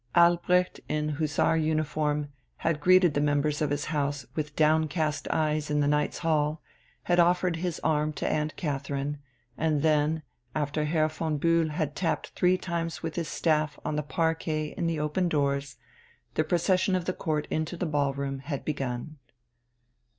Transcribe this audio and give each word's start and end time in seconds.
Albrecht, 0.15 0.79
in 0.89 1.09
hussar 1.19 1.55
uniform, 1.55 2.29
had 2.57 2.79
greeted 2.79 3.13
the 3.13 3.21
members 3.21 3.61
of 3.61 3.69
his 3.69 3.85
House 3.85 4.25
with 4.33 4.55
down 4.55 4.87
cast 4.87 5.27
eyes 5.29 5.69
in 5.69 5.79
the 5.79 5.87
Knights' 5.87 6.17
Hall, 6.17 6.59
had 7.03 7.19
offered 7.19 7.57
his 7.57 7.79
arm 7.83 8.11
to 8.13 8.27
Aunt 8.27 8.55
Catherine, 8.55 9.19
and 9.59 9.83
then, 9.83 10.23
after 10.55 10.85
Herr 10.85 11.07
von 11.07 11.37
Bühl 11.37 11.69
had 11.69 11.95
tapped 11.95 12.29
three 12.29 12.57
times 12.57 13.03
with 13.03 13.13
his 13.15 13.27
staff 13.27 13.77
on 13.85 13.95
the 13.95 14.01
parquet 14.01 14.73
in 14.75 14.87
the 14.87 14.99
open 14.99 15.29
doors, 15.29 15.77
the 16.33 16.43
procession 16.43 16.95
of 16.95 17.05
the 17.05 17.13
Court 17.13 17.45
into 17.51 17.77
the 17.77 17.85
ballroom 17.85 18.39
had 18.39 18.65
begun. 18.65 19.17